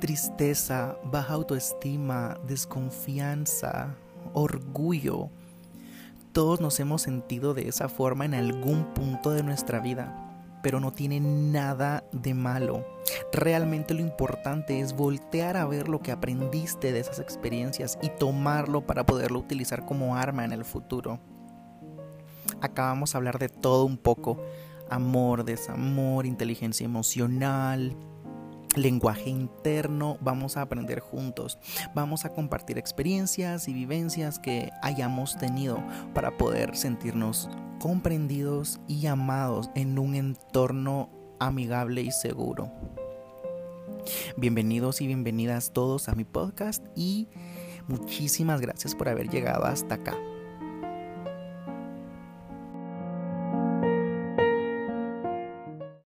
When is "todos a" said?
45.72-46.14